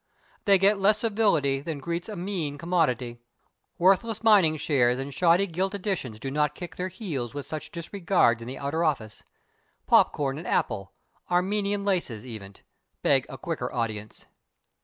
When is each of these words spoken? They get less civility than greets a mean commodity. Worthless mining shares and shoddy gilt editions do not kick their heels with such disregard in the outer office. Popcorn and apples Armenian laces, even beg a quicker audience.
They 0.45 0.57
get 0.57 0.79
less 0.79 0.97
civility 0.97 1.61
than 1.61 1.77
greets 1.77 2.09
a 2.09 2.15
mean 2.15 2.57
commodity. 2.57 3.19
Worthless 3.77 4.23
mining 4.23 4.57
shares 4.57 4.97
and 4.97 5.13
shoddy 5.13 5.45
gilt 5.45 5.75
editions 5.75 6.19
do 6.19 6.31
not 6.31 6.55
kick 6.55 6.75
their 6.75 6.87
heels 6.87 7.35
with 7.35 7.47
such 7.47 7.71
disregard 7.71 8.41
in 8.41 8.47
the 8.47 8.57
outer 8.57 8.83
office. 8.83 9.21
Popcorn 9.85 10.39
and 10.39 10.47
apples 10.47 10.87
Armenian 11.29 11.85
laces, 11.85 12.25
even 12.25 12.55
beg 13.03 13.27
a 13.29 13.37
quicker 13.37 13.71
audience. 13.71 14.25